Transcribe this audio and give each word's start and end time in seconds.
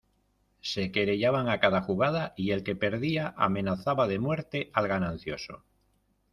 se 0.61 0.91
querellaban 0.91 1.47
a 1.47 1.59
cada 1.59 1.81
jugada, 1.83 2.33
y 2.35 2.49
el 2.53 2.63
que 2.63 2.75
perdía 2.75 3.35
amenazaba 3.37 4.07
de 4.07 4.17
muerte 4.17 4.71
al 4.73 4.87
ganancioso. 4.87 5.63